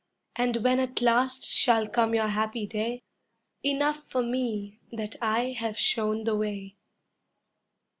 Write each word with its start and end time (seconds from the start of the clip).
And 0.35 0.63
when 0.63 0.79
at 0.79 0.99
last 0.99 1.45
shall 1.45 1.87
come 1.87 2.15
your 2.15 2.29
happy 2.29 2.65
day, 2.65 3.03
Enough 3.63 4.03
for 4.09 4.23
me 4.23 4.79
that 4.91 5.15
I 5.21 5.51
have 5.51 5.77
shown 5.77 6.23
the 6.23 6.35
way. 6.35 6.75